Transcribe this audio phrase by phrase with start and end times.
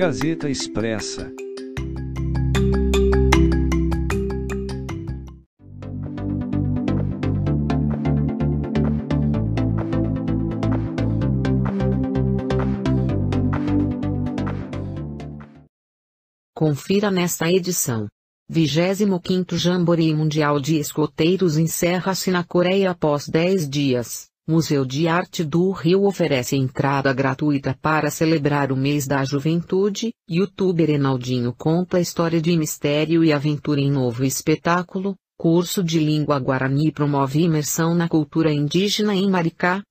[0.00, 1.30] Gazeta Expressa.
[16.54, 18.06] Confira nesta edição.
[18.50, 24.29] 25º Jamboree Mundial de Escoteiros encerra-se na Coreia após 10 dias.
[24.50, 30.12] Museu de Arte do Rio oferece entrada gratuita para celebrar o mês da juventude.
[30.28, 35.14] Youtuber Enaldinho conta história de mistério e aventura em novo espetáculo.
[35.38, 39.84] Curso de língua guarani promove imersão na cultura indígena em Maricá.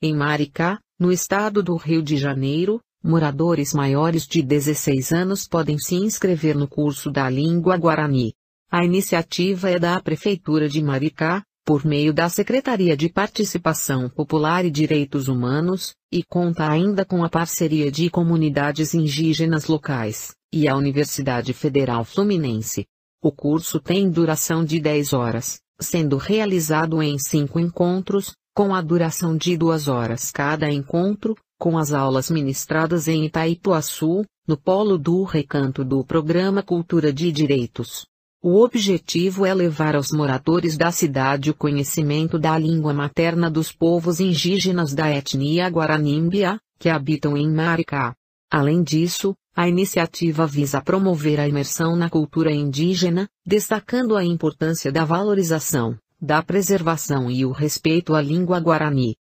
[0.00, 5.96] Em Maricá, no estado do Rio de Janeiro, moradores maiores de 16 anos podem se
[5.96, 8.32] inscrever no curso da língua guarani.
[8.70, 14.70] A iniciativa é da Prefeitura de Maricá, por meio da Secretaria de Participação Popular e
[14.70, 21.52] Direitos Humanos, e conta ainda com a parceria de comunidades indígenas locais, e a Universidade
[21.52, 22.86] Federal Fluminense.
[23.20, 29.36] O curso tem duração de 10 horas, sendo realizado em cinco encontros, com a duração
[29.36, 35.84] de duas horas cada encontro, com as aulas ministradas em Itaipuaçu, no polo do recanto
[35.84, 38.04] do Programa Cultura de Direitos.
[38.42, 44.18] O objetivo é levar aos moradores da cidade o conhecimento da língua materna dos povos
[44.18, 48.12] indígenas da etnia Guaranimbia, que habitam em Maricá.
[48.50, 55.04] Além disso, a iniciativa visa promover a imersão na cultura indígena, destacando a importância da
[55.04, 59.16] valorização, da preservação e o respeito à língua guarani.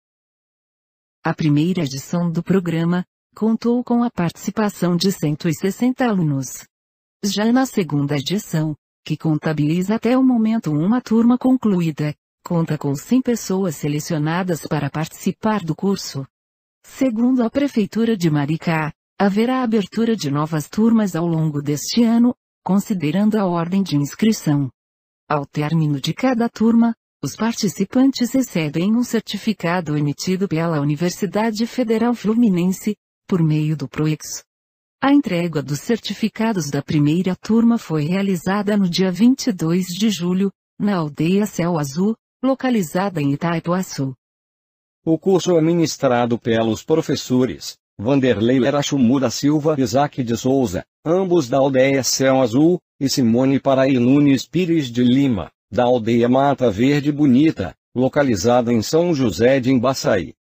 [1.23, 6.65] A primeira edição do programa contou com a participação de 160 alunos.
[7.23, 13.21] Já na segunda edição, que contabiliza até o momento uma turma concluída, conta com 100
[13.21, 16.25] pessoas selecionadas para participar do curso.
[16.83, 22.33] Segundo a Prefeitura de Maricá, haverá abertura de novas turmas ao longo deste ano,
[22.63, 24.71] considerando a ordem de inscrição.
[25.29, 32.95] Ao término de cada turma, os participantes recebem um certificado emitido pela Universidade Federal Fluminense,
[33.27, 34.45] por meio do PROEX.
[35.01, 40.49] A entrega dos certificados da primeira turma foi realizada no dia 22 de julho,
[40.79, 44.15] na aldeia Céu Azul, localizada em Itaipuaçu.
[45.03, 51.57] O curso é ministrado pelos professores Vanderlei Lerachumu da Silva Isaac de Souza, ambos da
[51.57, 57.75] aldeia Céu Azul, e Simone Paraí Nunes Pires de Lima, da aldeia Mata Verde Bonita,
[57.95, 60.35] localizada em São José de Embaçaí.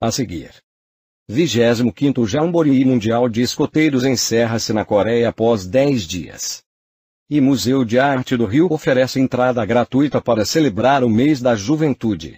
[0.00, 0.54] A seguir.
[1.30, 6.62] 25º Jamboree Mundial de Escoteiros encerra-se na Coreia após 10 dias.
[7.34, 12.36] E Museu de Arte do Rio oferece entrada gratuita para celebrar o mês da juventude.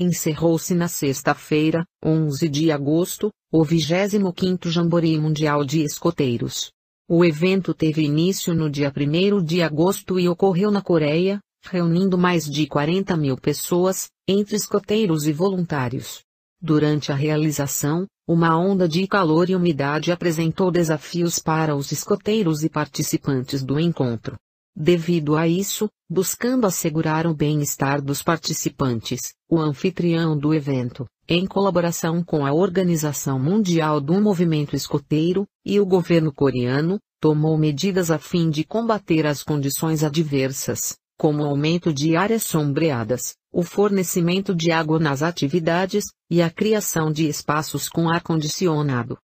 [0.00, 6.72] Encerrou-se na sexta-feira, 11 de agosto, o 25º Jamboree Mundial de Escoteiros.
[7.08, 12.48] O evento teve início no dia 1 de agosto e ocorreu na Coreia, reunindo mais
[12.48, 16.22] de 40 mil pessoas, entre escoteiros e voluntários.
[16.60, 22.68] Durante a realização, uma onda de calor e umidade apresentou desafios para os escoteiros e
[22.68, 24.36] participantes do encontro.
[24.74, 32.24] Devido a isso, buscando assegurar o bem-estar dos participantes, o anfitrião do evento, em colaboração
[32.24, 38.48] com a Organização Mundial do Movimento Escoteiro e o governo coreano, tomou medidas a fim
[38.48, 44.98] de combater as condições adversas, como o aumento de áreas sombreadas, o fornecimento de água
[44.98, 49.18] nas atividades e a criação de espaços com ar-condicionado.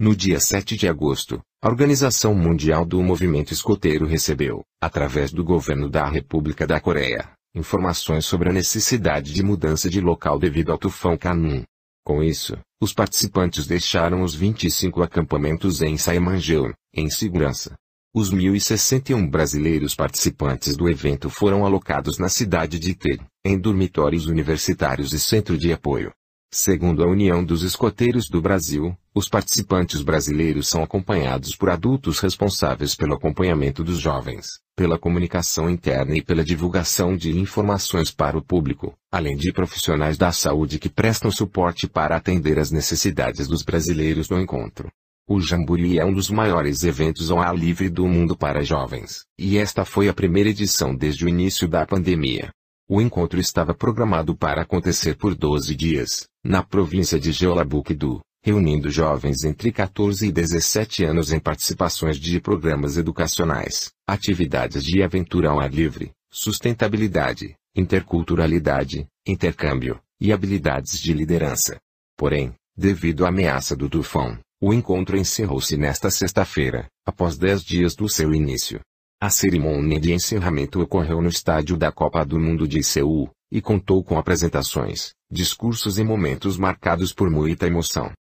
[0.00, 5.90] No dia 7 de agosto, a Organização Mundial do Movimento Escoteiro recebeu, através do governo
[5.90, 11.18] da República da Coreia, informações sobre a necessidade de mudança de local devido ao tufão
[11.18, 11.64] Kanun.
[12.04, 17.74] Com isso, os participantes deixaram os 25 acampamentos em Saimanjeon, em segurança.
[18.14, 25.12] Os 1.061 brasileiros participantes do evento foram alocados na cidade de Iter, em dormitórios universitários
[25.12, 26.12] e centro de apoio.
[26.50, 32.94] Segundo a União dos Escoteiros do Brasil, os participantes brasileiros são acompanhados por adultos responsáveis
[32.94, 38.94] pelo acompanhamento dos jovens, pela comunicação interna e pela divulgação de informações para o público,
[39.10, 44.40] além de profissionais da saúde que prestam suporte para atender as necessidades dos brasileiros no
[44.40, 44.88] encontro.
[45.28, 49.58] O Jamboree é um dos maiores eventos ao ar livre do mundo para jovens, e
[49.58, 52.50] esta foi a primeira edição desde o início da pandemia.
[52.88, 59.44] O encontro estava programado para acontecer por 12 dias, na província de Jeollabuk-do, reunindo jovens
[59.44, 65.72] entre 14 e 17 anos em participações de programas educacionais, atividades de aventura ao ar
[65.72, 71.78] livre, sustentabilidade, interculturalidade, intercâmbio, e habilidades de liderança.
[72.16, 78.08] Porém, devido à ameaça do tufão, o encontro encerrou-se nesta sexta-feira, após 10 dias do
[78.08, 78.80] seu início.
[79.20, 84.04] A cerimônia de encerramento ocorreu no estádio da Copa do Mundo de Seul, e contou
[84.04, 88.12] com apresentações, discursos e momentos marcados por muita emoção.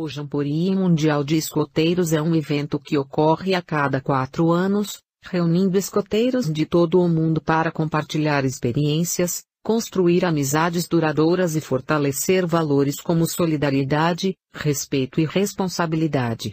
[0.00, 5.76] O Jamboree Mundial de Escoteiros é um evento que ocorre a cada quatro anos, reunindo
[5.76, 13.26] escoteiros de todo o mundo para compartilhar experiências, construir amizades duradouras e fortalecer valores como
[13.26, 16.52] solidariedade, respeito e responsabilidade.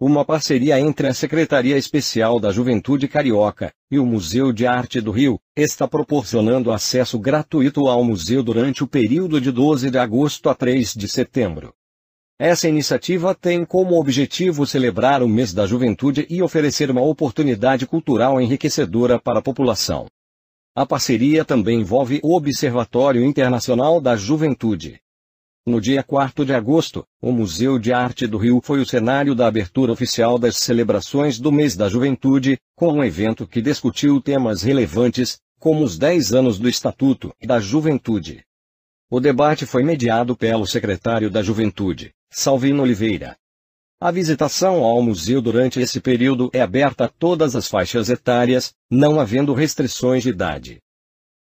[0.00, 5.10] Uma parceria entre a Secretaria Especial da Juventude Carioca e o Museu de Arte do
[5.10, 10.54] Rio está proporcionando acesso gratuito ao museu durante o período de 12 de agosto a
[10.54, 11.74] 3 de setembro.
[12.38, 18.40] Essa iniciativa tem como objetivo celebrar o mês da juventude e oferecer uma oportunidade cultural
[18.40, 20.06] enriquecedora para a população.
[20.74, 25.00] A parceria também envolve o Observatório Internacional da Juventude,
[25.68, 29.48] no dia 4 de agosto, o Museu de Arte do Rio foi o cenário da
[29.48, 35.40] abertura oficial das celebrações do Mês da Juventude, com um evento que discutiu temas relevantes,
[35.58, 38.44] como os 10 anos do Estatuto da Juventude.
[39.10, 43.36] O debate foi mediado pelo secretário da Juventude, Salvino Oliveira.
[44.00, 49.18] A visitação ao museu durante esse período é aberta a todas as faixas etárias, não
[49.18, 50.78] havendo restrições de idade.